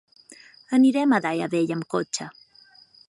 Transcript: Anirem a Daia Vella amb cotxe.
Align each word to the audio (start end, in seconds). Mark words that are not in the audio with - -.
Anirem 0.77 1.13
a 1.17 1.19
Daia 1.25 1.49
Vella 1.53 1.77
amb 1.77 1.89
cotxe. 1.97 2.29